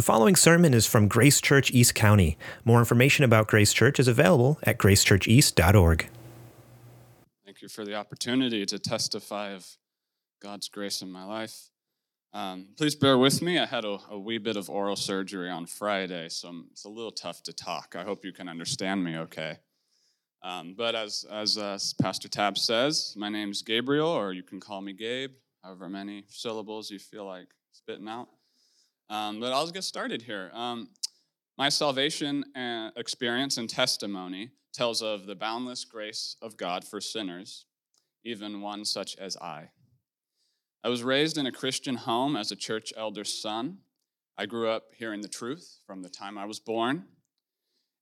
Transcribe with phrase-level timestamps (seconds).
[0.00, 2.38] The following sermon is from Grace Church East County.
[2.64, 6.08] More information about Grace Church is available at gracechurcheast.org.
[7.44, 9.66] Thank you for the opportunity to testify of
[10.40, 11.68] God's grace in my life.
[12.32, 13.58] Um, please bear with me.
[13.58, 17.12] I had a, a, wee bit of oral surgery on Friday, so it's a little
[17.12, 17.94] tough to talk.
[17.94, 19.58] I hope you can understand me okay.
[20.42, 24.80] Um, but as, as uh, Pastor Tab says, my name's Gabriel, or you can call
[24.80, 25.32] me Gabe,
[25.62, 28.28] however many syllables you feel like spitting out.
[29.10, 30.52] Um, but I'll get started here.
[30.54, 30.88] Um,
[31.58, 37.66] my salvation uh, experience and testimony tells of the boundless grace of God for sinners,
[38.24, 39.70] even one such as I.
[40.84, 43.78] I was raised in a Christian home as a church elder's son.
[44.38, 47.04] I grew up hearing the truth from the time I was born.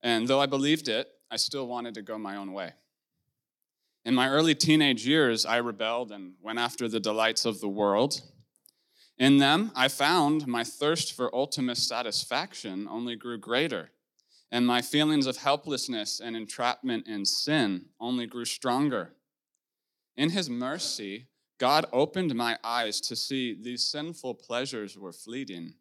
[0.02, 2.74] And though I believed it, I still wanted to go my own way.
[4.04, 8.20] In my early teenage years, I rebelled and went after the delights of the world
[9.18, 13.91] in them, I found my thirst for ultimate satisfaction only grew greater,
[14.52, 19.14] and my feelings of helplessness and entrapment in sin only grew stronger.
[20.16, 21.27] In His mercy,
[21.58, 25.74] God opened my eyes to see these sinful pleasures were fleeting.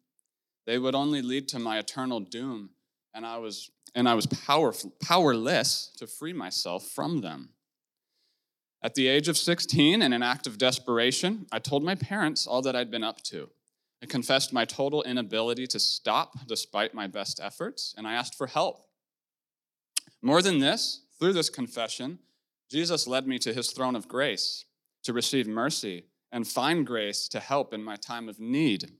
[0.66, 2.70] They would only lead to my eternal doom,
[3.14, 7.50] and I was, and I was powerful, powerless to free myself from them.
[8.80, 12.62] At the age of 16, in an act of desperation, I told my parents all
[12.62, 13.50] that I'd been up to.
[14.00, 18.46] I confessed my total inability to stop despite my best efforts, and I asked for
[18.46, 18.86] help.
[20.22, 22.20] More than this, through this confession,
[22.70, 24.64] Jesus led me to his throne of grace
[25.02, 28.92] to receive mercy and find grace to help in my time of need.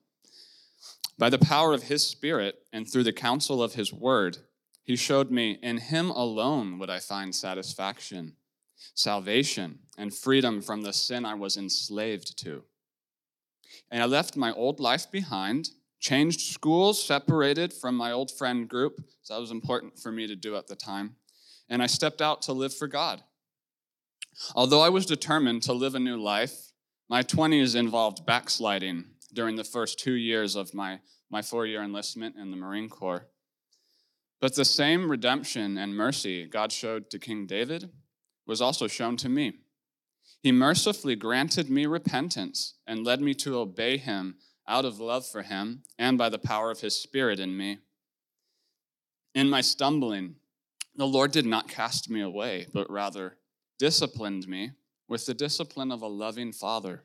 [1.19, 4.39] By the power of his Spirit and through the counsel of his word,
[4.83, 8.35] he showed me in him alone would I find satisfaction
[8.95, 12.65] salvation, and freedom from the sin I was enslaved to.
[13.91, 19.01] And I left my old life behind, changed schools, separated from my old friend group,
[19.23, 21.17] so that was important for me to do at the time,
[21.69, 23.23] and I stepped out to live for God.
[24.55, 26.73] Although I was determined to live a new life,
[27.09, 31.01] my 20s involved backsliding during the first two years of my,
[31.31, 33.27] my four year enlistment in the Marine Corps.
[34.41, 37.91] But the same redemption and mercy God showed to King David
[38.49, 39.53] was also shown to me.
[40.43, 44.37] He mercifully granted me repentance and led me to obey him
[44.67, 47.79] out of love for him and by the power of his Spirit in me.
[49.35, 50.37] In my stumbling,
[50.97, 53.37] the Lord did not cast me away, but rather
[53.79, 54.73] disciplined me
[55.09, 57.05] with the discipline of a loving father.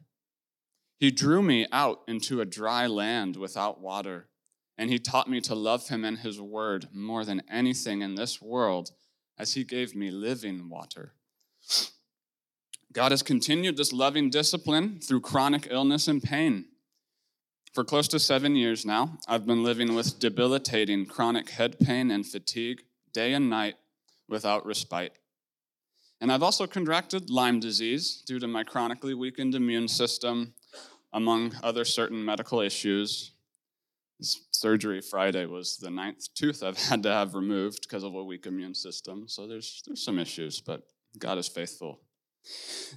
[1.00, 4.30] He drew me out into a dry land without water,
[4.78, 8.42] and he taught me to love him and his word more than anything in this
[8.42, 8.92] world,
[9.38, 11.14] as he gave me living water.
[12.94, 16.66] God has continued this loving discipline through chronic illness and pain.
[17.74, 22.26] For close to seven years now, I've been living with debilitating chronic head pain and
[22.26, 23.76] fatigue day and night
[24.30, 25.18] without respite.
[26.22, 30.54] And I've also contracted Lyme disease due to my chronically weakened immune system,
[31.12, 33.32] among other certain medical issues.
[34.20, 38.24] This surgery Friday was the ninth tooth I've had to have removed because of a
[38.24, 39.28] weak immune system.
[39.28, 40.84] So there's, there's some issues, but
[41.18, 42.00] God is faithful.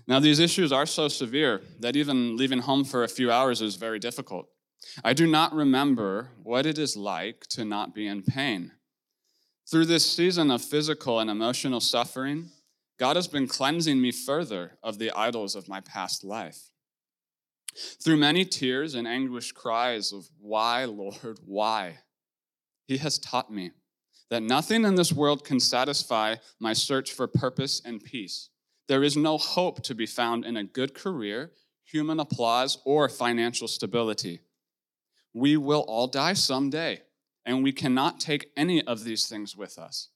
[0.07, 3.77] Now, these issues are so severe that even leaving home for a few hours is
[3.77, 4.49] very difficult.
[5.05, 8.73] I do not remember what it is like to not be in pain.
[9.71, 12.51] Through this season of physical and emotional suffering,
[12.99, 16.71] God has been cleansing me further of the idols of my past life.
[18.03, 21.99] Through many tears and anguished cries of, Why, Lord, why?
[22.87, 23.73] He has taught me
[24.31, 28.51] that nothing in this world can satisfy my search for purpose and peace.
[28.89, 31.53] There is no hope to be found in a good career,
[31.85, 34.41] human applause, or financial stability.
[35.33, 37.03] We will all die someday,
[37.45, 40.09] and we cannot take any of these things with us.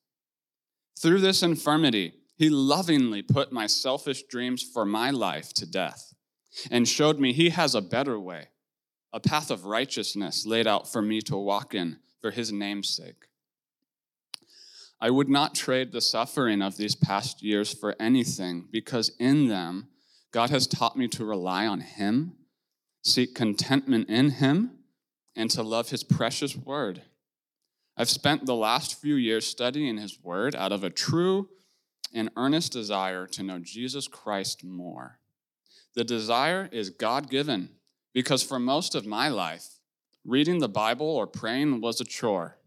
[0.99, 6.15] Through this infirmity, he lovingly put my selfish dreams for my life to death
[6.71, 8.49] and showed me he has a better way,
[9.13, 13.27] a path of righteousness laid out for me to walk in for his name's sake.
[15.01, 19.89] I would not trade the suffering of these past years for anything because in them,
[20.31, 22.35] God has taught me to rely on Him,
[23.03, 24.73] seek contentment in Him,
[25.35, 27.03] and to love His precious word.
[27.97, 31.49] I've spent the last few years studying His word out of a true
[32.13, 35.19] and earnest desire to know Jesus Christ more.
[35.95, 37.71] The desire is God given
[38.13, 39.67] because for most of my life,
[40.25, 42.60] reading the Bible or praying was a chore.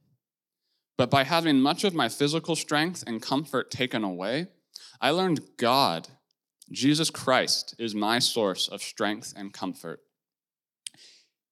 [0.97, 4.47] But by having much of my physical strength and comfort taken away,
[5.01, 6.07] I learned God,
[6.71, 10.01] Jesus Christ, is my source of strength and comfort.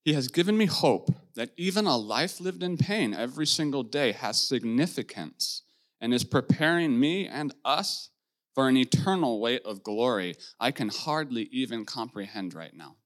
[0.04, 4.12] He has given me hope that even a life lived in pain every single day
[4.12, 5.62] has significance
[6.00, 8.10] and is preparing me and us
[8.54, 12.96] for an eternal weight of glory I can hardly even comprehend right now.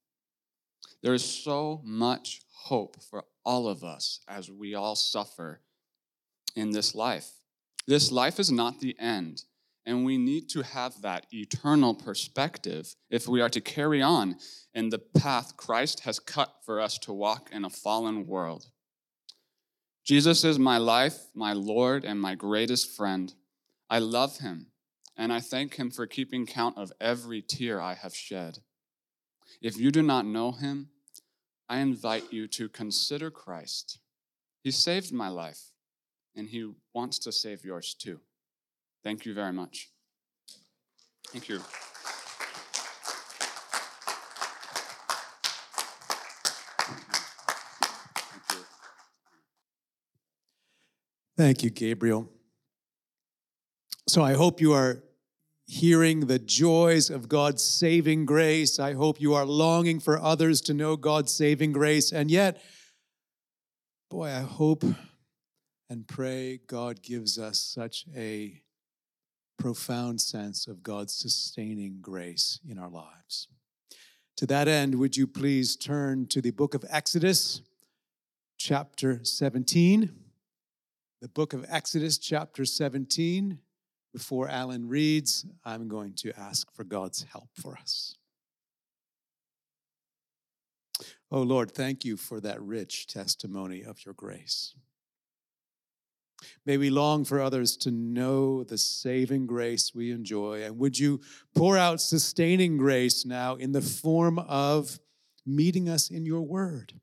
[1.02, 5.60] There is so much hope for all of us as we all suffer
[6.56, 7.31] in this life.
[7.87, 9.44] This life is not the end,
[9.85, 14.37] and we need to have that eternal perspective if we are to carry on
[14.75, 18.67] in the path Christ has cut for us to walk in a fallen world.
[20.05, 23.32] Jesus is my life, my Lord, and my greatest friend.
[23.88, 24.67] I love him,
[25.17, 28.58] and I thank him for keeping count of every tear I have shed.
[29.62, 30.91] If you do not know him,
[31.69, 33.99] I invite you to consider Christ.
[34.62, 35.70] He saved my life,
[36.36, 38.20] and he wants to save yours too.
[39.02, 39.90] Thank you very much.
[41.32, 41.60] Thank you.
[51.36, 52.30] Thank you, Gabriel.
[54.08, 55.02] So I hope you are
[55.66, 58.78] hearing the joys of God's saving grace.
[58.78, 62.12] I hope you are longing for others to know God's saving grace.
[62.12, 62.62] And yet,
[64.08, 64.84] boy, I hope
[65.88, 68.62] and pray God gives us such a
[69.58, 73.48] profound sense of God's sustaining grace in our lives.
[74.36, 77.62] To that end, would you please turn to the book of Exodus,
[78.58, 80.12] chapter 17?
[81.22, 83.58] The book of Exodus, chapter 17.
[84.12, 88.14] Before Alan reads, I'm going to ask for God's help for us.
[91.30, 94.74] Oh Lord, thank you for that rich testimony of your grace.
[96.64, 100.62] May we long for others to know the saving grace we enjoy.
[100.62, 101.20] And would you
[101.54, 104.98] pour out sustaining grace now in the form of
[105.46, 107.00] meeting us in your word?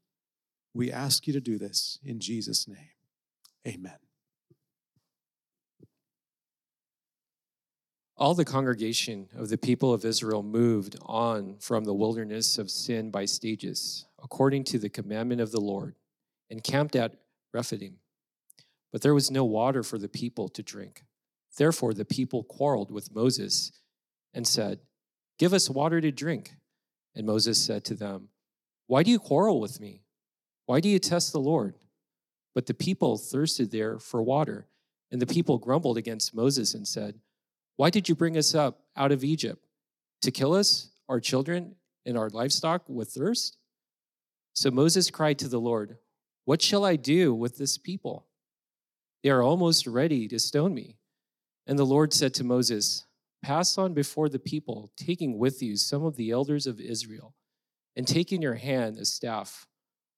[0.74, 2.78] We ask you to do this in Jesus' name.
[3.68, 3.98] Amen.
[8.16, 13.10] All the congregation of the people of Israel moved on from the wilderness of sin
[13.10, 15.96] by stages, according to the commandment of the Lord,
[16.50, 17.16] and camped at
[17.54, 17.98] Rephidim.
[18.94, 21.04] But there was no water for the people to drink.
[21.58, 23.72] Therefore, the people quarreled with Moses
[24.34, 24.80] and said,
[25.40, 26.54] Give us water to drink.
[27.16, 28.30] And Moses said to them,
[28.88, 30.04] Why do you quarrel with me?
[30.68, 31.76] Why do you test the Lord?
[32.56, 34.68] But the people thirsted there for water,
[35.12, 37.20] and the people grumbled against Moses and said,
[37.76, 39.66] Why did you bring us up out of Egypt?
[40.22, 41.76] To kill us, our children,
[42.06, 43.58] and our livestock with thirst?
[44.54, 45.98] So Moses cried to the Lord,
[46.46, 48.28] What shall I do with this people?
[49.24, 50.98] They are almost ready to stone me.
[51.66, 53.06] And the Lord said to Moses,
[53.42, 57.34] Pass on before the people, taking with you some of the elders of Israel,
[57.96, 59.66] and take in your hand a staff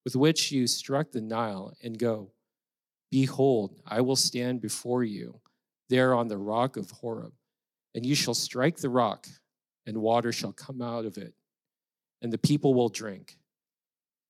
[0.03, 2.31] with which you struck the Nile, and go.
[3.11, 5.39] Behold, I will stand before you
[5.89, 7.33] there on the rock of Horeb,
[7.93, 9.27] and you shall strike the rock,
[9.85, 11.33] and water shall come out of it,
[12.21, 13.37] and the people will drink.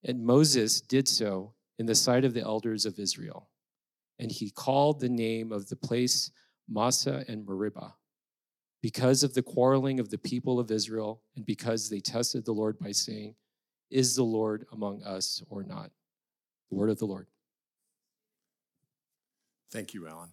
[0.04, 3.50] And Moses did so in the sight of the elders of Israel
[4.20, 6.32] and he called the name of the place
[6.70, 7.96] Massah and Meribah,
[8.82, 12.80] because of the quarreling of the people of Israel, and because they tested the Lord
[12.80, 13.36] by saying,
[13.92, 15.92] Is the Lord among us or not?
[16.70, 17.28] The word of the Lord.
[19.72, 20.30] Thank you, Alan.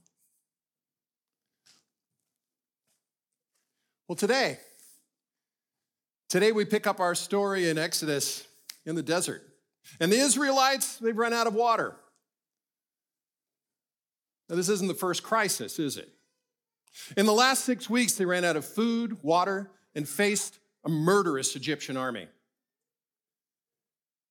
[4.08, 4.58] Well, today,
[6.28, 8.46] today we pick up our story in Exodus
[8.84, 9.42] in the desert.
[10.00, 11.96] And the Israelites, they've run out of water.
[14.52, 16.10] Now, this isn't the first crisis, is it?
[17.16, 21.56] In the last six weeks, they ran out of food, water, and faced a murderous
[21.56, 22.28] Egyptian army.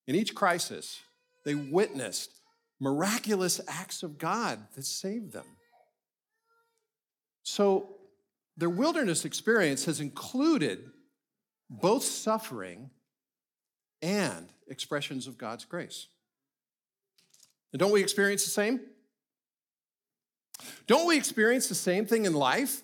[0.06, 1.02] In each crisis,
[1.44, 2.30] they witnessed
[2.80, 5.58] miraculous acts of God that saved them.
[7.42, 7.96] So,
[8.56, 10.92] their wilderness experience has included
[11.68, 12.92] both suffering
[14.04, 16.06] and expressions of God's grace.
[17.74, 18.82] And don't we experience the same?
[20.88, 22.82] Don't we experience the same thing in life?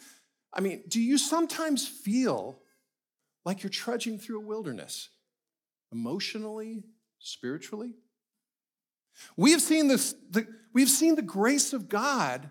[0.53, 2.59] I mean, do you sometimes feel
[3.45, 5.09] like you're trudging through a wilderness,
[5.91, 6.83] emotionally,
[7.19, 7.95] spiritually?
[9.35, 12.49] We have seen this, the, we've seen the grace of God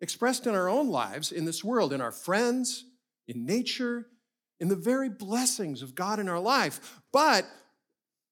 [0.00, 2.84] expressed in our own lives in this world, in our friends,
[3.26, 4.06] in nature,
[4.60, 7.00] in the very blessings of God in our life.
[7.12, 7.46] But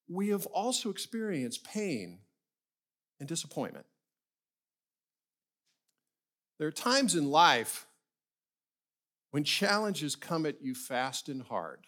[0.09, 2.21] we have also experienced pain
[3.19, 3.87] and disappointment.
[6.65, 7.87] There are times in life
[9.33, 11.87] when challenges come at you fast and hard.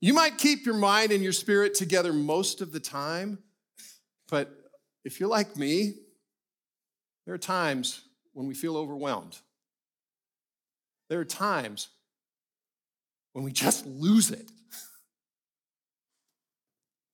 [0.00, 3.40] You might keep your mind and your spirit together most of the time,
[4.30, 4.50] but
[5.04, 5.96] if you're like me,
[7.26, 9.36] there are times when we feel overwhelmed.
[11.10, 11.90] There are times
[13.34, 14.50] when we just lose it.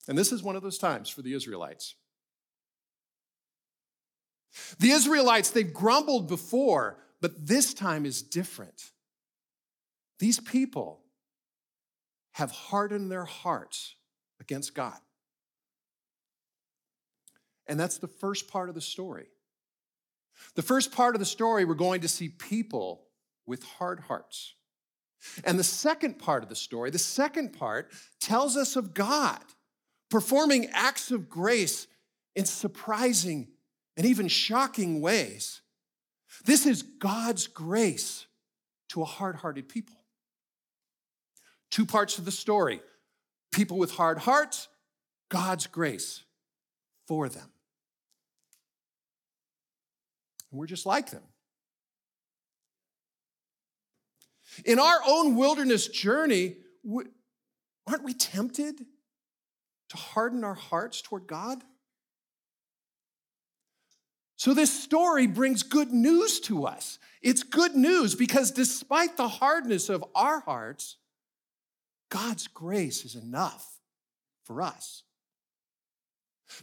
[0.07, 1.95] And this is one of those times for the Israelites.
[4.79, 8.91] The Israelites, they've grumbled before, but this time is different.
[10.19, 11.01] These people
[12.33, 13.95] have hardened their hearts
[14.39, 14.97] against God.
[17.67, 19.27] And that's the first part of the story.
[20.55, 23.03] The first part of the story, we're going to see people
[23.45, 24.53] with hard hearts.
[25.43, 29.39] And the second part of the story, the second part, tells us of God
[30.11, 31.87] performing acts of grace
[32.35, 33.47] in surprising
[33.97, 35.61] and even shocking ways.
[36.45, 38.25] This is God's grace
[38.89, 39.95] to a hard hearted people.
[41.71, 42.81] Two parts of the story
[43.51, 44.67] people with hard hearts,
[45.29, 46.23] God's grace
[47.07, 47.49] for them.
[50.51, 51.23] And we're just like them.
[54.65, 56.57] In our own wilderness journey,
[57.87, 58.85] aren't we tempted
[59.89, 61.63] to harden our hearts toward God?
[64.45, 66.99] So, this story brings good news to us.
[67.23, 70.97] It's good news because despite the hardness of our hearts,
[72.09, 73.67] God's grace is enough
[74.43, 75.01] for us.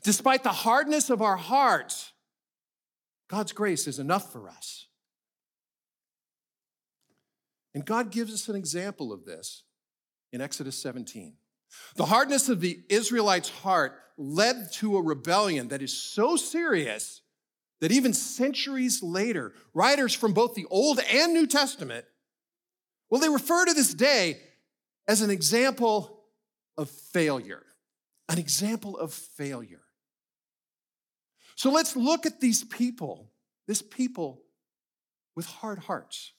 [0.05, 2.13] Despite the hardness of our hearts,
[3.27, 4.87] God's grace is enough for us.
[7.75, 9.65] And God gives us an example of this
[10.33, 11.35] in Exodus 17.
[11.97, 17.23] The hardness of the Israelites' heart led to a rebellion that is so serious
[17.83, 22.07] that even centuries later, writers from both the Old and New Testament,
[23.11, 24.39] well, they refer to this day
[25.09, 26.21] as an example
[26.79, 27.65] of failure.
[28.29, 29.83] An example of failure.
[31.57, 33.33] So let's look at these people,
[33.67, 34.43] this people
[35.35, 36.35] with hard hearts.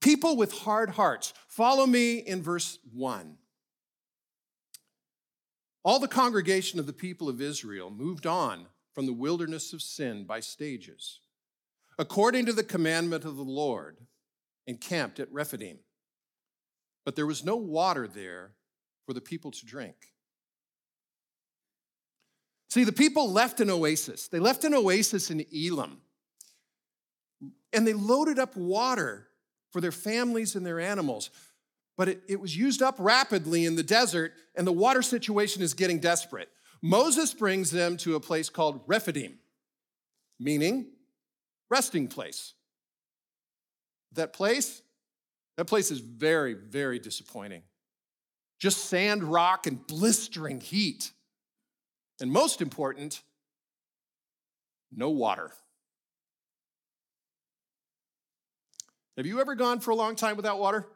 [0.00, 1.34] People with hard hearts.
[1.48, 3.36] Follow me in verse 1.
[5.82, 10.24] All the congregation of the people of Israel moved on from the wilderness of sin
[10.24, 11.20] by stages,
[11.98, 13.98] according to the commandment of the Lord,
[14.66, 15.78] and camped at Rephidim.
[17.04, 18.52] But there was no water there
[19.04, 19.96] for the people to drink.
[22.70, 24.28] See, the people left an oasis.
[24.28, 26.00] They left an oasis in Elim.
[27.72, 29.28] and they loaded up water
[29.70, 31.30] for their families and their animals.
[31.96, 35.74] But it, it was used up rapidly in the desert, and the water situation is
[35.74, 36.48] getting desperate.
[36.86, 39.38] Moses brings them to a place called Rephidim,
[40.38, 40.88] meaning
[41.70, 42.52] resting place.
[44.12, 44.82] That place,
[45.56, 47.62] that place is very, very disappointing.
[48.60, 51.10] Just sand, rock, and blistering heat.
[52.20, 53.22] And most important,
[54.94, 55.52] no water.
[59.16, 60.86] Have you ever gone for a long time without water?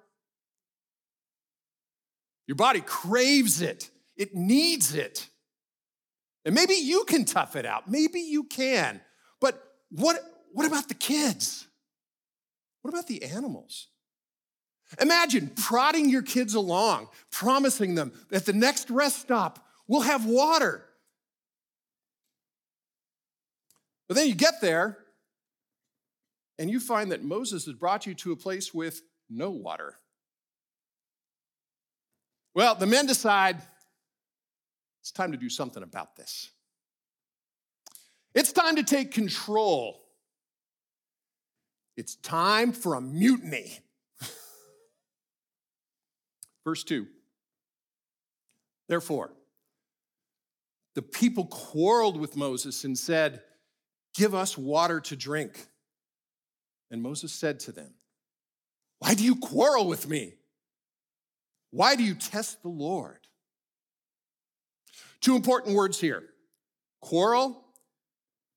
[2.47, 5.31] Your body craves it, it needs it.
[6.49, 7.91] And maybe you can tough it out.
[7.91, 9.03] Maybe you can.
[9.39, 10.19] But what,
[10.55, 11.67] what about the kids?
[12.81, 13.89] What about the animals?
[14.99, 20.87] Imagine prodding your kids along, promising them that the next rest stop will have water.
[24.09, 24.97] But then you get there
[26.59, 29.99] and you find that Moses has brought you to a place with no water.
[32.55, 33.61] Well, the men decide
[35.01, 36.51] it's time to do something about this.
[38.35, 40.03] It's time to take control.
[41.97, 43.81] It's time for a mutiny.
[46.65, 47.07] Verse 2.
[48.89, 49.33] Therefore,
[50.95, 53.43] the people quarreled with Moses and said,
[54.15, 55.69] Give us water to drink.
[56.91, 57.95] And Moses said to them,
[58.99, 60.35] Why do you quarrel with me?
[61.71, 63.28] Why do you test the Lord?
[65.21, 66.25] Two important words here
[67.01, 67.65] quarrel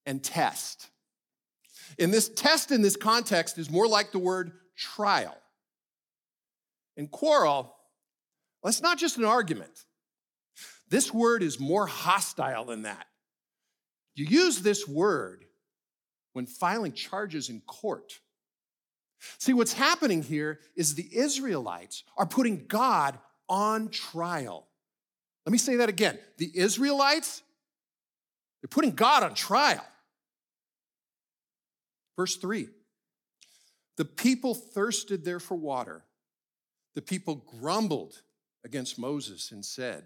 [0.05, 0.87] and test.
[1.97, 5.37] In this test, in this context, is more like the word trial.
[6.97, 7.75] And quarrel,
[8.63, 9.85] it's not just an argument.
[10.89, 13.07] This word is more hostile than that.
[14.15, 15.45] You use this word
[16.33, 18.19] when filing charges in court.
[19.37, 24.67] See, what's happening here is the Israelites are putting God on trial.
[25.45, 26.19] Let me say that again.
[26.37, 27.41] The Israelites,
[28.61, 29.85] they're putting God on trial.
[32.15, 32.69] Verse 3
[33.97, 36.03] The people thirsted there for water.
[36.93, 38.21] The people grumbled
[38.65, 40.03] against Moses and said,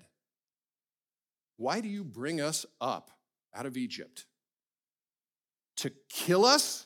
[1.57, 3.11] Why do you bring us up
[3.53, 4.25] out of Egypt?
[5.77, 6.85] To kill us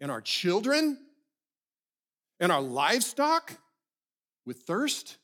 [0.00, 0.98] and our children
[2.40, 3.54] and our livestock
[4.44, 5.16] with thirst?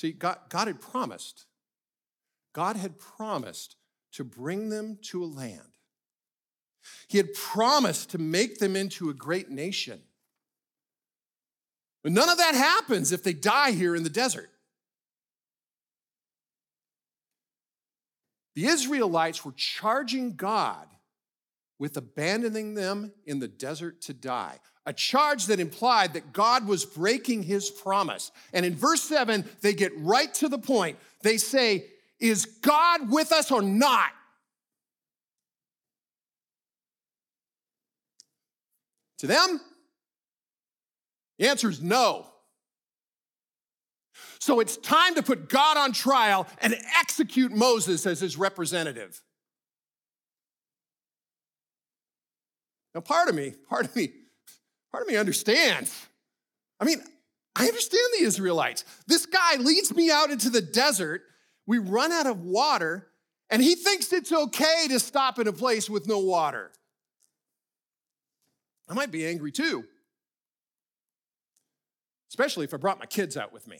[0.00, 1.44] See, God, God had promised,
[2.54, 3.76] God had promised
[4.12, 5.76] to bring them to a land.
[7.06, 10.00] He had promised to make them into a great nation.
[12.02, 14.48] But none of that happens if they die here in the desert.
[18.54, 20.86] The Israelites were charging God
[21.80, 26.84] with abandoning them in the desert to die, a charge that implied that God was
[26.84, 28.30] breaking his promise.
[28.52, 30.98] And in verse 7, they get right to the point.
[31.22, 31.86] They say,
[32.20, 34.10] Is God with us or not?
[39.18, 39.60] To them,
[41.38, 42.26] the answer is no.
[44.38, 49.22] So it's time to put God on trial and execute Moses as his representative.
[52.94, 54.10] Now, part of me, part of me,
[54.90, 56.06] part of me understands.
[56.80, 57.00] I mean,
[57.54, 58.84] I understand the Israelites.
[59.06, 61.22] This guy leads me out into the desert.
[61.66, 63.08] We run out of water,
[63.50, 66.72] and he thinks it's okay to stop in a place with no water.
[68.88, 69.84] I might be angry too,
[72.30, 73.78] especially if I brought my kids out with me.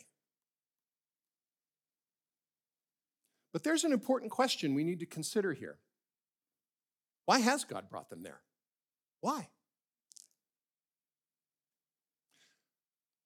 [3.53, 5.79] But there's an important question we need to consider here.
[7.27, 8.41] Why has God brought them there?
[9.21, 9.49] Why?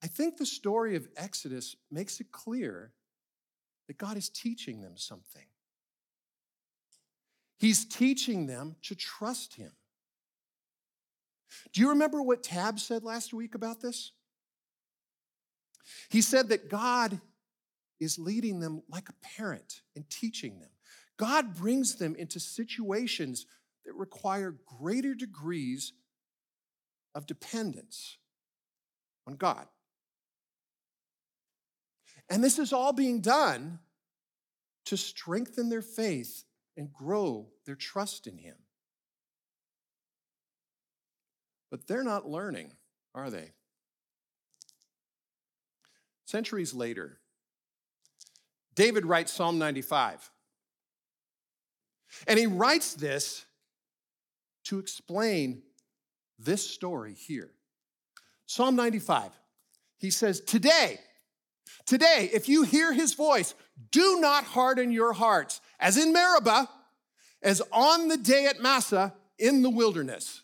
[0.02, 2.92] I think the story of Exodus makes it clear
[3.86, 5.46] that God is teaching them something.
[7.58, 9.72] He's teaching them to trust Him.
[11.72, 14.12] Do you remember what Tab said last week about this?
[16.10, 17.20] He said that God
[18.00, 20.70] is leading them like a parent and teaching them.
[21.16, 23.46] God brings them into situations
[23.84, 25.92] that require greater degrees
[27.14, 28.18] of dependence
[29.26, 29.66] on God.
[32.28, 33.78] And this is all being done
[34.86, 36.44] to strengthen their faith
[36.76, 38.56] and grow their trust in Him.
[41.70, 42.72] But they're not learning,
[43.14, 43.52] are they?
[46.24, 47.18] Centuries later,
[48.74, 50.30] David writes Psalm 95.
[52.26, 53.44] And he writes this
[54.64, 55.62] to explain
[56.38, 57.50] this story here.
[58.46, 59.30] Psalm 95,
[59.98, 60.98] he says, Today,
[61.86, 63.54] today, if you hear his voice,
[63.90, 66.68] do not harden your hearts, as in Meribah,
[67.42, 70.42] as on the day at Massah in the wilderness,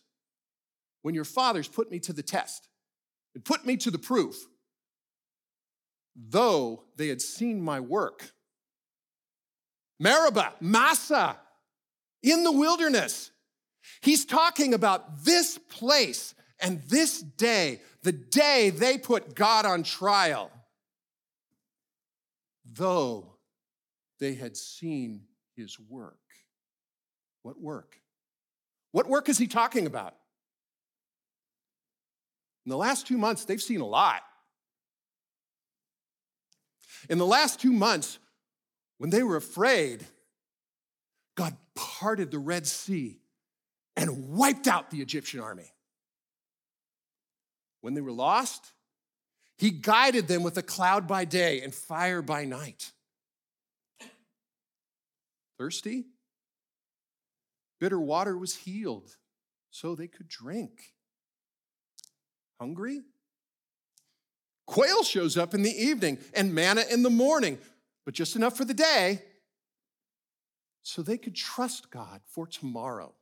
[1.02, 2.68] when your fathers put me to the test
[3.34, 4.36] and put me to the proof,
[6.16, 8.32] though they had seen my work.
[9.98, 11.38] Meribah, Massah,
[12.22, 13.30] in the wilderness.
[14.00, 20.50] He's talking about this place and this day, the day they put God on trial.
[22.64, 23.36] Though
[24.18, 25.22] they had seen
[25.56, 26.18] his work.
[27.42, 27.96] What work?
[28.92, 30.14] What work is he talking about?
[32.66, 34.22] In the last two months, they've seen a lot.
[37.08, 38.18] In the last two months,
[38.98, 40.06] when they were afraid,
[41.34, 43.19] God parted the Red Sea
[43.96, 45.72] and wiped out the Egyptian army.
[47.80, 48.72] When they were lost,
[49.56, 52.92] he guided them with a cloud by day and fire by night.
[55.58, 56.06] Thirsty?
[57.78, 59.16] Bitter water was healed
[59.70, 60.94] so they could drink.
[62.58, 63.02] Hungry?
[64.66, 67.58] Quail shows up in the evening and manna in the morning,
[68.04, 69.22] but just enough for the day
[70.82, 73.14] so they could trust God for tomorrow.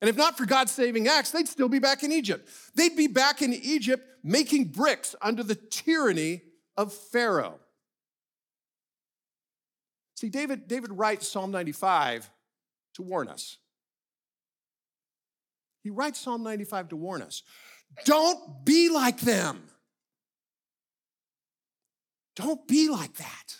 [0.00, 2.48] And if not for God's saving acts, they'd still be back in Egypt.
[2.74, 6.42] They'd be back in Egypt making bricks under the tyranny
[6.76, 7.58] of Pharaoh.
[10.14, 12.30] See, David, David writes Psalm 95
[12.94, 13.58] to warn us.
[15.82, 17.42] He writes Psalm 95 to warn us.
[18.04, 19.62] Don't be like them.
[22.36, 23.56] Don't be like that.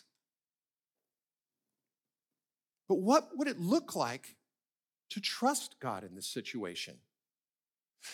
[2.88, 4.37] But what would it look like
[5.11, 6.96] to trust God in this situation?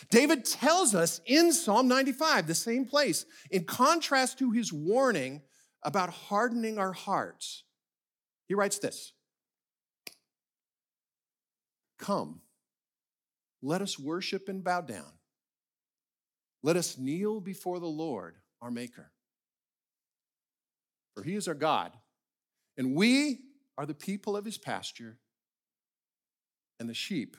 [0.09, 5.41] David tells us in Psalm 95, the same place, in contrast to his warning
[5.83, 7.63] about hardening our hearts,
[8.47, 9.13] he writes this
[11.97, 12.41] Come,
[13.61, 15.11] let us worship and bow down.
[16.63, 19.11] let us kneel before the Lord, our Maker.
[21.15, 21.93] For he is our God,
[22.77, 23.39] and we
[23.77, 25.17] are the people of his pasture
[26.79, 27.37] and the sheep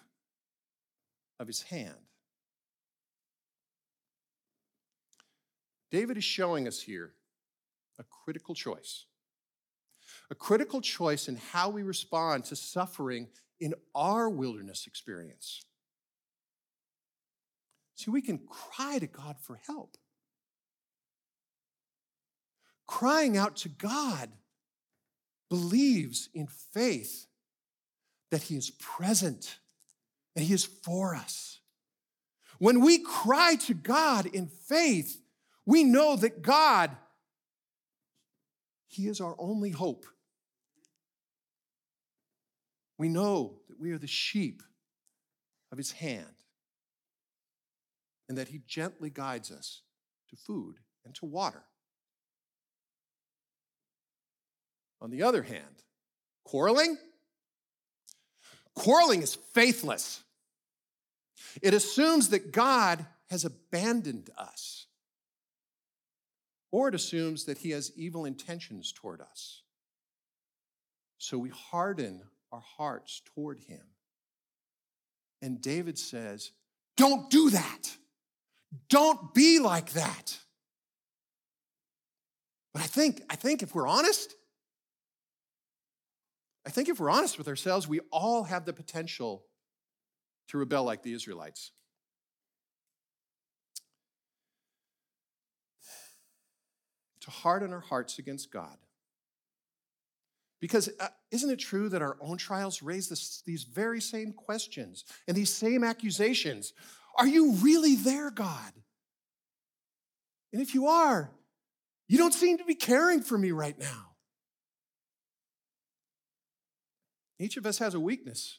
[1.39, 1.95] of his hand.
[5.91, 7.13] David is showing us here
[7.99, 9.07] a critical choice.
[10.31, 13.29] A critical choice in how we respond to suffering
[13.61, 15.65] in our wilderness experience.
[17.95, 19.97] See, we can cry to God for help.
[22.87, 24.31] Crying out to God
[25.51, 27.27] believes in faith
[28.31, 29.59] that He is present
[30.37, 31.61] and He is for us.
[32.59, 35.21] When we cry to God in faith,
[35.65, 36.91] we know that God,
[38.89, 40.07] He is our only hope.
[42.99, 44.63] We know that we are the sheep
[45.71, 46.27] of His hand
[48.29, 49.83] and that He gently guides us
[50.31, 51.63] to food and to water.
[55.01, 55.85] On the other hand,
[56.45, 56.99] quarreling,
[58.79, 60.23] quarreling is faithless.
[61.63, 64.87] It assumes that God has abandoned us,
[66.71, 69.63] or it assumes that he has evil intentions toward us.
[71.19, 73.83] So we harden our hearts toward him.
[75.43, 76.53] And David says,
[76.97, 77.97] Don't do that.
[78.89, 80.39] Don't be like that.
[82.73, 84.35] But I think, I think if we're honest,
[86.69, 89.47] I think if we're honest with ourselves, we all have the potential
[90.49, 91.73] to rebel like the Israelites.
[97.23, 98.77] To harden our hearts against God.
[100.61, 105.07] Because uh, isn't it true that our own trials raise this, these very same questions
[105.27, 106.75] and these same accusations?
[107.17, 108.75] Are you really there, God?
[110.53, 111.31] And if you are,
[112.09, 114.08] you don't seem to be caring for me right now.
[117.39, 118.59] Each of us has a weakness,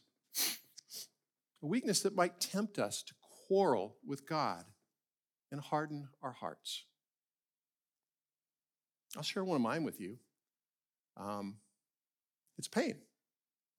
[1.62, 3.14] a weakness that might tempt us to
[3.48, 4.64] quarrel with God
[5.52, 6.86] and harden our hearts.
[9.18, 10.18] I'll share one of mine with you.
[11.18, 11.58] Um,
[12.58, 12.96] it's pain,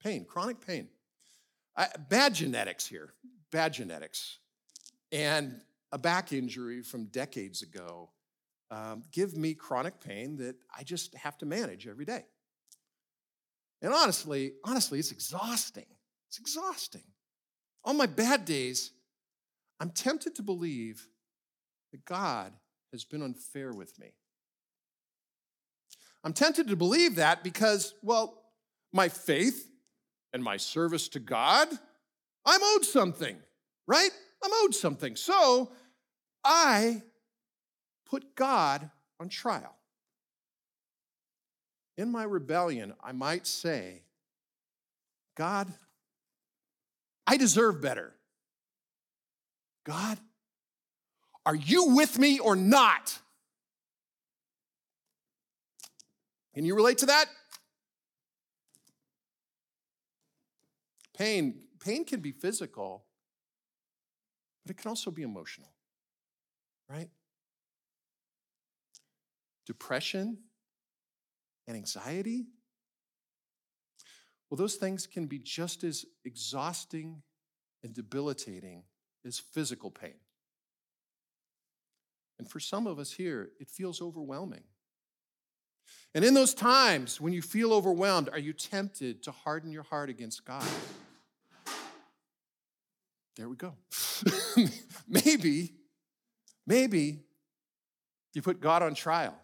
[0.03, 0.89] pain, chronic pain.
[1.77, 3.15] I, bad genetics here,
[3.51, 4.39] bad genetics.
[5.13, 5.61] And
[5.93, 8.11] a back injury from decades ago
[8.71, 12.25] um, give me chronic pain that I just have to manage every day.
[13.83, 15.87] And honestly, honestly, it's exhausting.
[16.29, 17.03] It's exhausting.
[17.85, 18.93] On my bad days,
[19.81, 21.09] I'm tempted to believe
[21.93, 22.53] that God
[22.93, 24.13] has been unfair with me.
[26.23, 28.43] I'm tempted to believe that because, well,
[28.93, 29.71] my faith
[30.33, 31.69] and my service to God,
[32.45, 33.37] I'm owed something,
[33.87, 34.11] right?
[34.45, 35.17] I'm owed something.
[35.17, 35.73] So
[36.45, 37.03] I
[38.07, 39.75] put God on trial.
[42.01, 44.01] In my rebellion, I might say,
[45.35, 45.71] God,
[47.27, 48.15] I deserve better.
[49.85, 50.17] God,
[51.45, 53.19] are you with me or not?
[56.55, 57.27] Can you relate to that?
[61.19, 63.05] Pain, pain can be physical,
[64.65, 65.69] but it can also be emotional,
[66.89, 67.11] right?
[69.67, 70.39] Depression
[71.71, 72.47] and anxiety?
[74.51, 77.23] Well, those things can be just as exhausting
[77.85, 78.83] and debilitating
[79.25, 80.19] as physical pain.
[82.39, 84.65] And for some of us here, it feels overwhelming.
[86.13, 90.11] And in those times when you feel overwhelmed, are you tempted to harden your heart
[90.11, 90.67] against God?
[93.37, 93.75] There we go.
[95.09, 95.75] maybe,
[96.67, 97.21] maybe
[98.35, 99.37] you put God on trial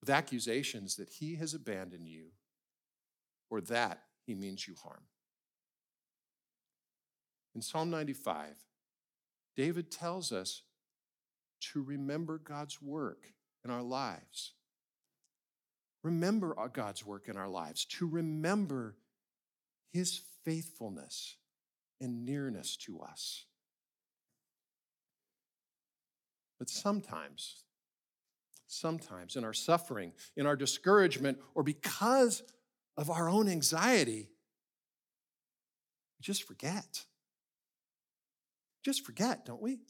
[0.00, 2.26] with accusations that he has abandoned you
[3.50, 5.02] or that he means you harm.
[7.54, 8.54] In Psalm 95,
[9.56, 10.62] David tells us
[11.72, 13.32] to remember God's work
[13.64, 14.52] in our lives.
[16.04, 18.96] Remember uh, God's work in our lives, to remember
[19.92, 21.36] his faithfulness
[22.00, 23.44] and nearness to us.
[26.58, 27.64] But sometimes
[28.68, 32.42] sometimes in our suffering, in our discouragement, or because
[32.96, 34.28] of our own anxiety,
[36.18, 37.04] we just forget.
[38.84, 39.80] Just forget, don't we?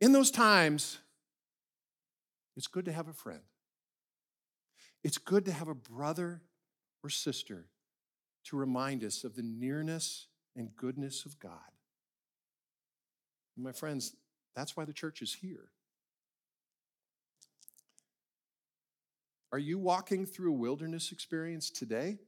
[0.00, 0.98] In those times,
[2.56, 3.42] it's good to have a friend.
[5.04, 6.42] It's good to have a brother
[7.02, 7.66] or sister
[8.44, 11.52] to remind us of the nearness and goodness of God.
[13.56, 14.14] My friends,
[14.56, 15.68] that's why the church is here.
[19.52, 22.18] Are you walking through a wilderness experience today?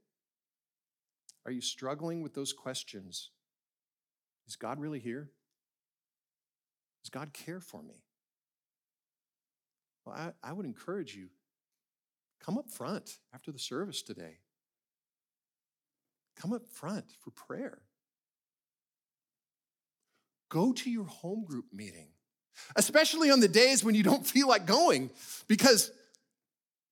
[1.44, 3.30] Are you struggling with those questions?
[4.46, 5.30] Is God really here?
[7.02, 8.04] Does God care for me?
[10.04, 11.28] Well, I, I would encourage you
[12.44, 14.38] come up front after the service today.
[16.36, 17.78] Come up front for prayer.
[20.48, 22.08] Go to your home group meeting,
[22.76, 25.10] especially on the days when you don't feel like going,
[25.46, 25.90] because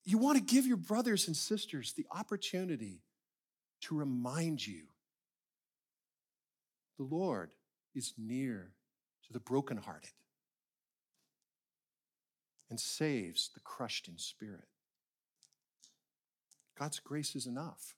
[0.05, 3.01] you want to give your brothers and sisters the opportunity
[3.83, 4.83] to remind you
[6.97, 7.51] the Lord
[7.95, 8.73] is near
[9.27, 10.11] to the brokenhearted
[12.71, 14.69] and saves the crushed in spirit.
[16.79, 17.95] God's grace is enough.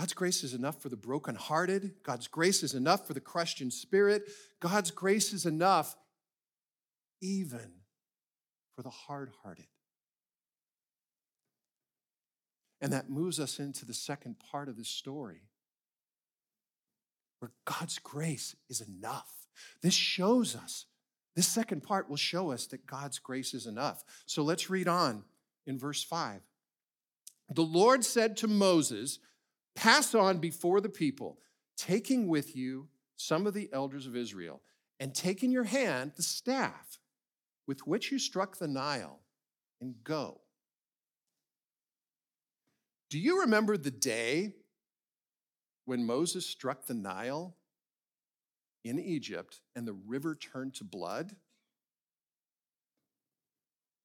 [0.00, 1.92] God's grace is enough for the brokenhearted.
[2.02, 4.22] God's grace is enough for the crushed in spirit.
[4.58, 5.94] God's grace is enough
[7.20, 7.70] even
[8.74, 9.66] for the hard hearted.
[12.80, 15.42] And that moves us into the second part of this story
[17.40, 19.30] where God's grace is enough.
[19.82, 20.86] This shows us,
[21.36, 24.02] this second part will show us that God's grace is enough.
[24.24, 25.24] So let's read on
[25.66, 26.40] in verse 5.
[27.50, 29.18] The Lord said to Moses,
[29.76, 31.38] Pass on before the people,
[31.76, 34.60] taking with you some of the elders of Israel,
[34.98, 36.98] and take in your hand the staff
[37.66, 39.20] with which you struck the Nile,
[39.80, 40.40] and go.
[43.10, 44.54] Do you remember the day
[45.84, 47.56] when Moses struck the Nile
[48.84, 51.34] in Egypt and the river turned to blood?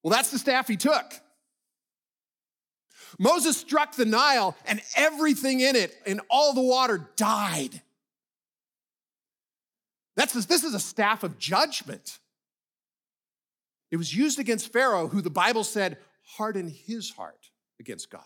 [0.03, 1.19] Well, that's the staff he took.
[3.19, 7.81] Moses struck the Nile and everything in it and all the water died.
[10.15, 12.19] That's, this is a staff of judgment.
[13.91, 15.97] It was used against Pharaoh, who the Bible said
[16.37, 18.23] hardened his heart against God.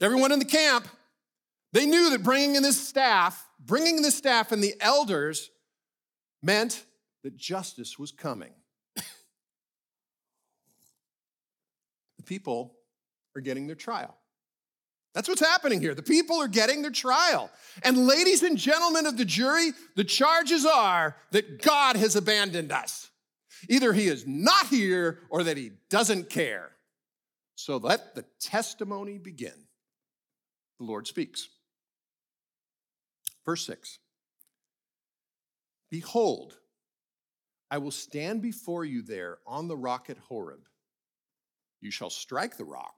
[0.00, 0.88] Everyone in the camp,
[1.72, 5.50] they knew that bringing in this staff, bringing this staff and the elders
[6.42, 6.84] meant
[7.22, 8.52] that justice was coming.
[8.96, 9.04] the
[12.32, 12.72] people
[13.36, 14.16] are getting their trial.
[15.14, 15.94] That's what's happening here.
[15.94, 17.50] The people are getting their trial.
[17.82, 23.10] And, ladies and gentlemen of the jury, the charges are that God has abandoned us.
[23.68, 26.70] Either he is not here or that he doesn't care.
[27.54, 29.66] So let the testimony begin.
[30.78, 31.50] The Lord speaks.
[33.44, 33.98] Verse 6
[35.90, 36.56] Behold,
[37.70, 40.66] I will stand before you there on the rock at Horeb.
[41.82, 42.94] You shall strike the rock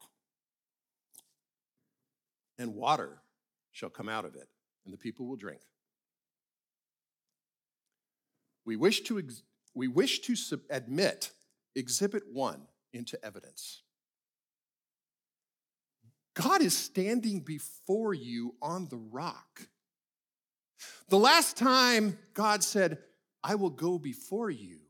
[2.59, 3.18] and water
[3.73, 4.49] shall come out of it,
[4.85, 5.62] and the people will drink.
[8.64, 9.42] We wish to, ex-
[9.75, 11.33] we wish to sub- admit
[11.75, 12.61] Exhibit 1
[12.92, 13.83] into evidence.
[16.35, 19.68] God is standing before you on the rock.
[21.09, 22.99] The last time God said,
[23.42, 24.81] I will go before you,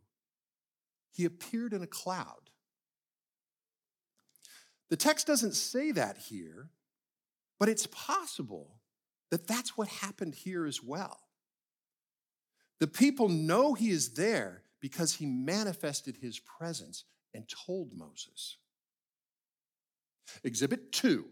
[1.12, 2.43] he appeared in a cloud.
[4.90, 6.70] The text doesn't say that here,
[7.58, 8.76] but it's possible
[9.30, 11.18] that that's what happened here as well.
[12.80, 18.58] The people know he is there because he manifested his presence and told Moses.
[20.42, 21.26] Exhibit two.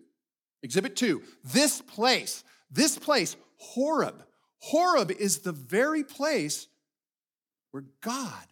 [0.63, 1.23] Exhibit two.
[1.45, 4.25] This place, this place, Horeb.
[4.59, 6.69] Horeb is the very place
[7.73, 8.47] where God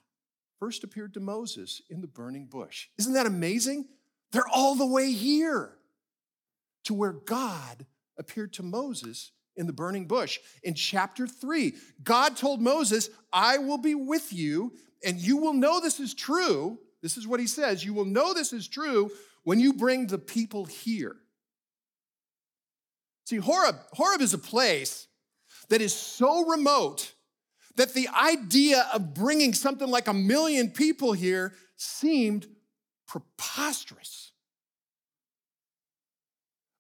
[0.59, 2.89] first appeared to Moses in the burning bush.
[2.99, 3.87] Isn't that amazing?
[4.33, 5.73] They're all the way here
[6.85, 7.87] to where God
[8.19, 10.38] appeared to Moses in the burning bush.
[10.62, 14.73] In chapter 3, God told Moses, I will be with you,
[15.05, 16.79] and you will know this is true.
[17.03, 19.11] This is what he says you will know this is true
[19.43, 21.16] when you bring the people here.
[23.25, 25.07] See, Horeb, Horeb is a place
[25.69, 27.14] that is so remote
[27.77, 32.47] that the idea of bringing something like a million people here seemed
[33.11, 34.31] preposterous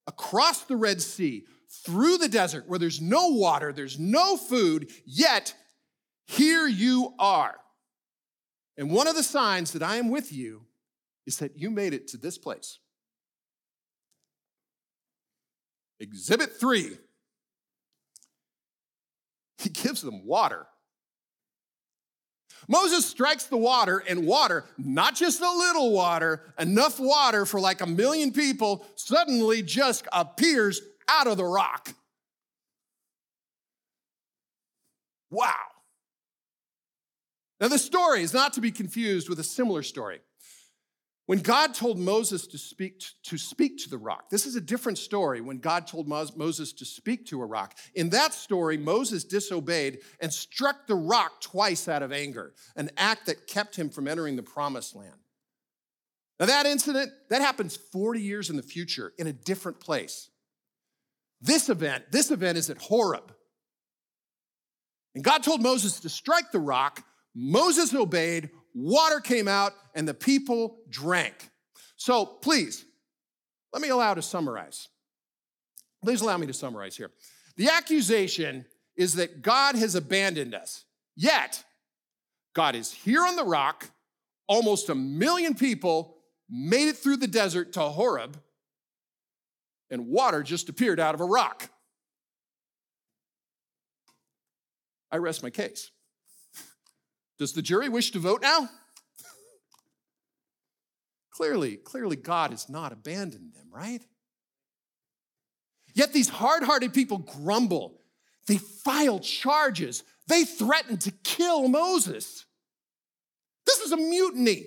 [0.06, 1.44] across the Red Sea,
[1.84, 5.54] through the desert where there's no water, there's no food, yet
[6.26, 7.56] here you are.
[8.76, 10.66] And one of the signs that I am with you
[11.26, 12.78] is that you made it to this place.
[15.98, 16.96] Exhibit three,
[19.58, 20.66] he gives them water.
[22.68, 27.80] Moses strikes the water, and water, not just a little water, enough water for like
[27.80, 31.94] a million people, suddenly just appears out of the rock.
[35.30, 35.54] Wow.
[37.60, 40.20] Now, this story is not to be confused with a similar story.
[41.30, 44.98] When God told Moses to speak to speak to the rock, this is a different
[44.98, 47.78] story when God told Moses to speak to a rock.
[47.94, 53.26] In that story, Moses disobeyed and struck the rock twice out of anger, an act
[53.26, 55.14] that kept him from entering the promised land.
[56.40, 60.30] Now that incident, that happens 40 years in the future in a different place.
[61.40, 63.32] This event, this event is at Horeb.
[65.14, 67.04] And God told Moses to strike the rock.
[67.36, 71.50] Moses obeyed, water came out, and the people drank.
[71.96, 72.84] So please,
[73.72, 74.88] let me allow to summarize.
[76.02, 77.10] Please allow me to summarize here.
[77.56, 78.64] The accusation
[78.96, 80.84] is that God has abandoned us.
[81.16, 81.62] Yet,
[82.54, 83.90] God is here on the rock.
[84.46, 86.16] Almost a million people
[86.48, 88.40] made it through the desert to Horeb,
[89.90, 91.70] and water just appeared out of a rock.
[95.12, 95.90] I rest my case.
[97.40, 98.68] Does the jury wish to vote now?
[101.32, 104.02] clearly, clearly, God has not abandoned them, right?
[105.94, 108.02] Yet these hard hearted people grumble.
[108.46, 110.04] They file charges.
[110.26, 112.44] They threaten to kill Moses.
[113.64, 114.66] This is a mutiny.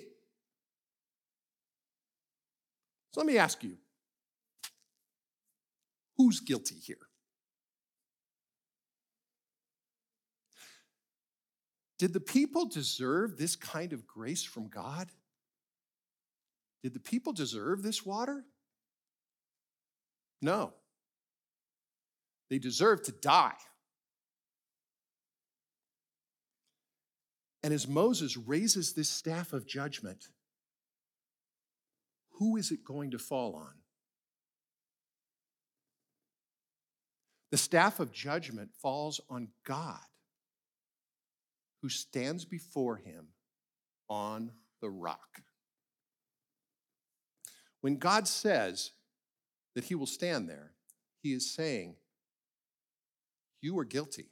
[3.12, 3.76] So let me ask you
[6.16, 6.96] who's guilty here?
[12.04, 15.08] Did the people deserve this kind of grace from God?
[16.82, 18.44] Did the people deserve this water?
[20.42, 20.74] No.
[22.50, 23.54] They deserve to die.
[27.62, 30.26] And as Moses raises this staff of judgment,
[32.32, 33.72] who is it going to fall on?
[37.50, 40.00] The staff of judgment falls on God
[41.84, 43.26] who stands before him
[44.08, 45.42] on the rock.
[47.82, 48.92] When God says
[49.74, 50.72] that he will stand there,
[51.22, 51.96] he is saying,
[53.60, 54.30] You are guilty,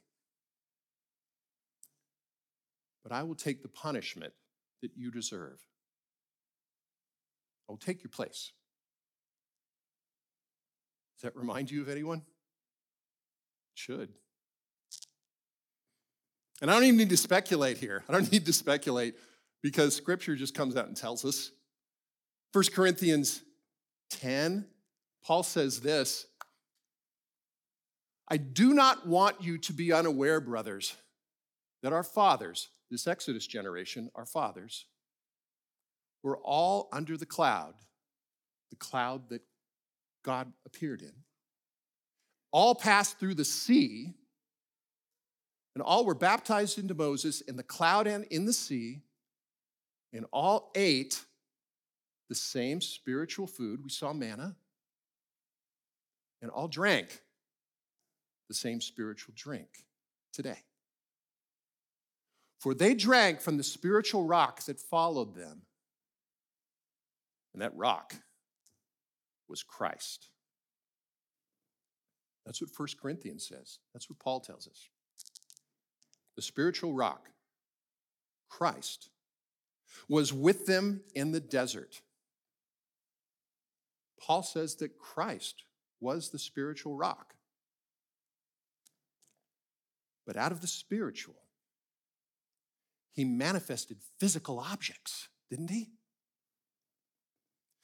[3.03, 4.33] but I will take the punishment
[4.81, 5.59] that you deserve.
[7.69, 8.51] I will take your place.
[11.17, 12.17] Does that remind you of anyone?
[12.17, 12.23] It
[13.75, 14.09] should.
[16.63, 18.05] And I don't even need to speculate here.
[18.07, 19.15] I don't need to speculate
[19.61, 21.51] because scripture just comes out and tells us.
[22.53, 23.41] 1 Corinthians
[24.11, 24.65] 10,
[25.25, 26.25] Paul says this
[28.29, 30.95] I do not want you to be unaware, brothers,
[31.81, 34.85] that our fathers, this Exodus generation, our fathers,
[36.23, 37.73] were all under the cloud,
[38.69, 39.41] the cloud that
[40.23, 41.11] God appeared in,
[42.53, 44.13] all passed through the sea
[45.75, 49.01] and all were baptized into Moses in the cloud and in the sea,
[50.13, 51.23] and all ate
[52.29, 53.81] the same spiritual food.
[53.83, 54.55] We saw manna,
[56.41, 57.21] and all drank
[58.47, 59.67] the same spiritual drink
[60.31, 60.59] today.
[62.59, 65.63] For they drank from the spiritual rock that followed them,
[67.53, 68.15] and that rock
[69.49, 70.29] was Christ.
[72.45, 73.79] That's what 1 Corinthians says.
[73.93, 74.89] That's what Paul tells us
[76.35, 77.29] the spiritual rock,
[78.49, 79.09] Christ,
[80.07, 82.01] was with them in the desert.
[84.19, 85.63] Paul says that Christ
[85.99, 87.35] was the spiritual rock.
[90.25, 91.35] But out of the spiritual,
[93.11, 95.91] he manifested physical objects, didn't he?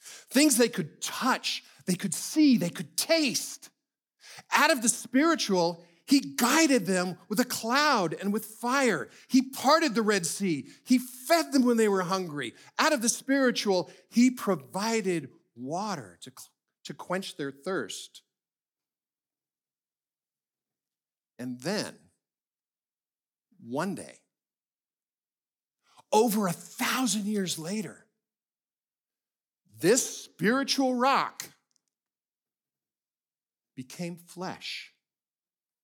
[0.01, 3.69] Things they could touch, they could see, they could taste.
[4.51, 9.09] Out of the spiritual, he guided them with a cloud and with fire.
[9.27, 10.67] He parted the Red Sea.
[10.83, 12.55] He fed them when they were hungry.
[12.79, 16.31] Out of the spiritual, he provided water to,
[16.85, 18.23] to quench their thirst.
[21.37, 21.93] And then,
[23.63, 24.15] one day,
[26.11, 28.07] over a thousand years later,
[29.79, 31.45] this spiritual rock
[33.75, 34.91] became flesh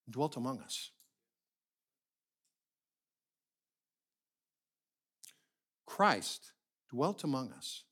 [0.09, 0.91] dwelt among us.
[5.85, 6.51] Christ
[6.89, 7.83] dwelt among us.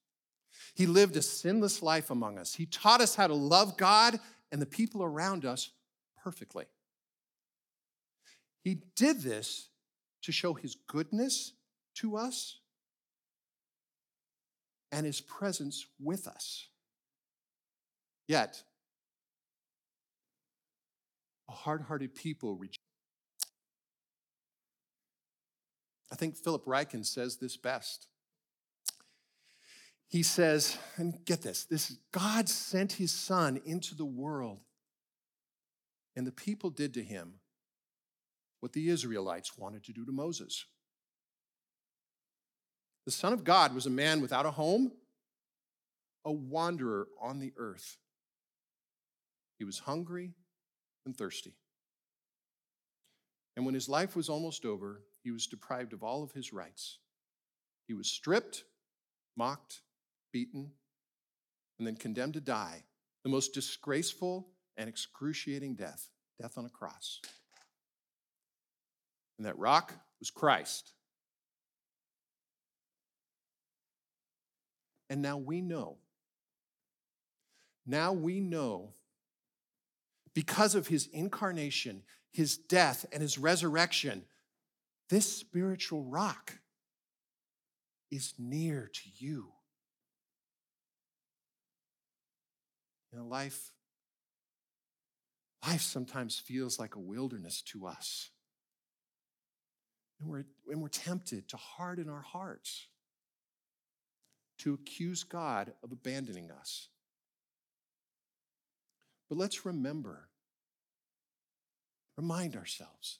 [0.75, 2.55] He lived a sinless life among us.
[2.55, 4.19] He taught us how to love God
[4.51, 5.71] and the people around us
[6.23, 6.65] perfectly.
[8.61, 9.69] He did this
[10.23, 11.53] to show his goodness
[11.95, 12.59] to us
[14.91, 16.67] and his presence with us.
[18.27, 18.63] Yet,
[21.53, 22.77] hard hearted people reject.
[26.11, 28.07] I think Philip Ryken says this best.
[30.07, 34.59] He says, and get this, this God sent his son into the world,
[36.15, 37.39] and the people did to him
[38.59, 40.65] what the Israelites wanted to do to Moses.
[43.05, 44.91] The Son of God was a man without a home,
[46.23, 47.97] a wanderer on the earth.
[49.57, 50.33] He was hungry
[51.05, 51.53] and thirsty.
[53.55, 56.97] And when his life was almost over, he was deprived of all of his rights.
[57.87, 58.63] He was stripped,
[59.37, 59.81] mocked,
[60.31, 60.71] beaten,
[61.77, 62.83] and then condemned to die
[63.23, 64.47] the most disgraceful
[64.77, 66.09] and excruciating death
[66.41, 67.21] death on a cross.
[69.37, 70.93] And that rock was Christ.
[75.09, 75.97] And now we know.
[77.85, 78.93] Now we know
[80.33, 84.23] because of his incarnation, his death, and his resurrection,
[85.09, 86.53] this spiritual rock
[88.09, 89.47] is near to you.
[93.11, 93.71] You know, life,
[95.67, 98.31] life sometimes feels like a wilderness to us.
[100.19, 102.87] And we're, and we're tempted to harden our hearts,
[104.59, 106.87] to accuse God of abandoning us.
[109.33, 110.29] But let's remember,
[112.17, 113.17] remind ourselves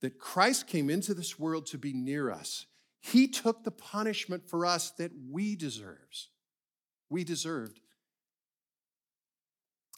[0.00, 2.66] that Christ came into this world to be near us.
[3.00, 6.28] He took the punishment for us that we deserves.
[7.10, 7.80] We deserved.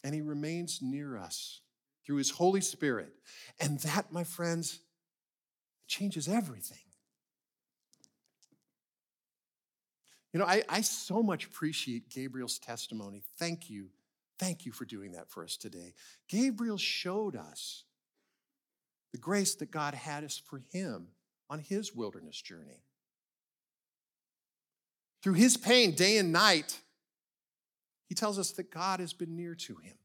[0.03, 1.61] And he remains near us
[2.07, 3.13] through his Holy Spirit.
[3.61, 4.79] And that, my friends,
[5.87, 6.79] changes everything.
[10.33, 13.23] You know, I, I so much appreciate Gabriel's testimony.
[13.39, 13.91] Thank you.
[14.41, 15.93] Thank you for doing that for us today.
[16.27, 17.85] Gabriel showed us
[19.13, 21.09] the grace that God had us for him
[21.51, 22.83] on his wilderness journey.
[25.23, 26.81] Through his pain, day and night,
[28.09, 29.99] he tells us that God has been near to him.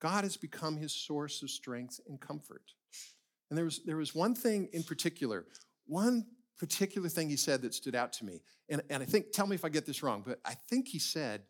[0.00, 2.62] God has become his source of strength and comfort.
[3.50, 5.46] And there was, there was one thing in particular,
[5.88, 6.26] one
[6.60, 8.42] particular thing he said that stood out to me.
[8.68, 10.98] And, and I think, tell me if I get this wrong, but I think he
[10.98, 11.40] said,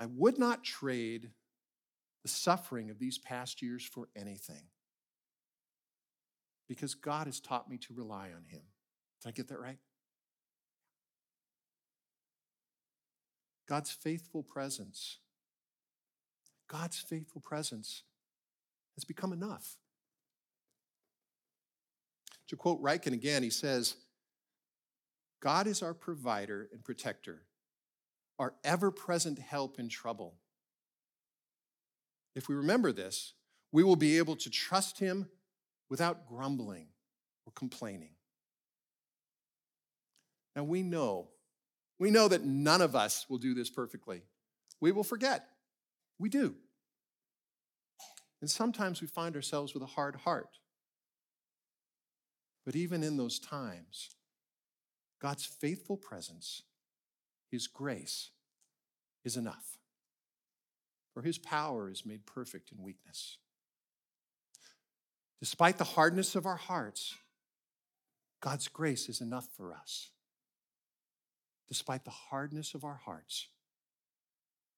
[0.00, 1.30] I would not trade
[2.22, 4.62] the suffering of these past years for anything.
[6.66, 8.62] Because God has taught me to rely on Him.
[9.20, 9.78] Did I get that right?
[13.68, 15.18] God's faithful presence,
[16.68, 18.04] God's faithful presence
[18.96, 19.76] has become enough.
[22.52, 23.96] To quote Ryken again, he says,
[25.40, 27.44] God is our provider and protector,
[28.38, 30.34] our ever present help in trouble.
[32.36, 33.32] If we remember this,
[33.72, 35.30] we will be able to trust Him
[35.88, 36.88] without grumbling
[37.46, 38.16] or complaining.
[40.54, 41.28] Now we know,
[41.98, 44.24] we know that none of us will do this perfectly.
[44.78, 45.46] We will forget.
[46.18, 46.54] We do.
[48.42, 50.58] And sometimes we find ourselves with a hard heart.
[52.64, 54.10] But even in those times,
[55.20, 56.62] God's faithful presence,
[57.50, 58.30] His grace,
[59.24, 59.78] is enough
[61.12, 63.38] for his power is made perfect in weakness.
[65.40, 67.16] Despite the hardness of our hearts,
[68.40, 70.10] God's grace is enough for us.
[71.68, 73.48] Despite the hardness of our hearts,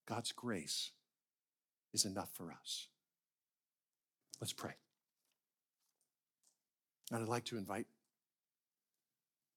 [0.06, 0.90] God's grace
[1.92, 2.88] is enough for us.
[4.40, 4.74] Let's pray.
[7.10, 7.86] And I'd like to invite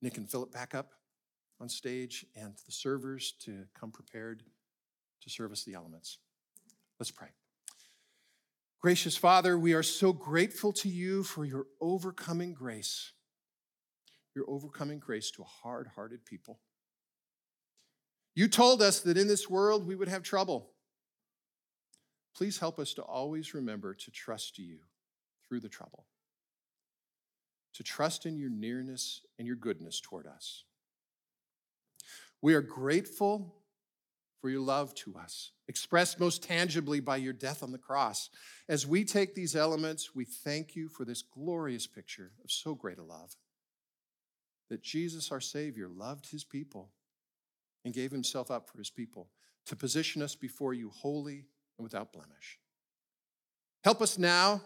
[0.01, 0.91] Nick and Philip back up
[1.59, 4.43] on stage and the servers to come prepared
[5.21, 6.19] to serve us the elements.
[6.99, 7.29] Let's pray.
[8.79, 13.11] Gracious Father, we are so grateful to you for your overcoming grace,
[14.35, 16.59] your overcoming grace to a hard hearted people.
[18.35, 20.69] You told us that in this world we would have trouble.
[22.35, 24.77] Please help us to always remember to trust you
[25.49, 26.05] through the trouble,
[27.77, 30.63] to trust in your nearness and your goodness toward us.
[32.41, 33.53] We are grateful
[34.41, 38.31] for your love to us, expressed most tangibly by your death on the cross.
[38.67, 42.97] As we take these elements, we thank you for this glorious picture of so great
[42.97, 43.35] a love.
[44.71, 46.89] That Jesus, our Savior, loved his people
[47.85, 49.29] and gave himself up for his people
[49.67, 51.45] to position us before you holy
[51.77, 52.57] and without blemish.
[53.83, 54.63] Help us now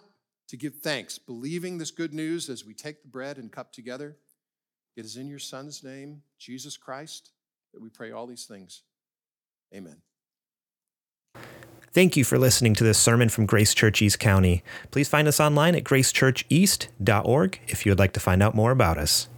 [0.52, 4.18] to give thanks, believing this good news as we take the bread and cup together.
[4.98, 7.32] It is in your Son's name, Jesus Christ,
[7.74, 8.84] that we pray all these things.
[9.74, 10.02] Amen.
[11.94, 14.62] Thank you for listening to this sermon from Grace Church East County.
[14.92, 18.98] Please find us online at gracechurcheast.org if you would like to find out more about
[18.98, 19.30] us.